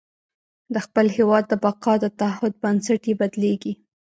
د 0.73 0.75
خپل 0.85 1.05
هېواد 1.17 1.43
د 1.49 1.53
بقا 1.63 1.93
د 2.03 2.05
تعهد 2.19 2.53
بنسټ 2.63 3.01
یې 3.09 3.15
بدلېږي. 3.21 3.73